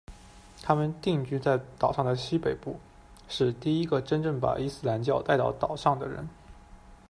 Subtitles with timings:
[0.63, 2.79] 他们定居在岛上的西北部，
[3.29, 6.27] 是第一个真正把伊斯兰教带到岛上的人。